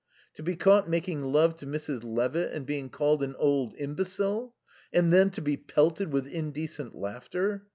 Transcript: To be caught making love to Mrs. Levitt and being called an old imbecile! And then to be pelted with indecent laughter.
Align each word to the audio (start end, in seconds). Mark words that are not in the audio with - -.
To 0.33 0.41
be 0.41 0.55
caught 0.55 0.89
making 0.89 1.21
love 1.21 1.57
to 1.57 1.67
Mrs. 1.67 2.03
Levitt 2.03 2.53
and 2.53 2.65
being 2.65 2.89
called 2.89 3.21
an 3.21 3.35
old 3.35 3.75
imbecile! 3.77 4.55
And 4.91 5.13
then 5.13 5.29
to 5.29 5.43
be 5.43 5.57
pelted 5.57 6.11
with 6.11 6.25
indecent 6.25 6.95
laughter. 6.95 7.67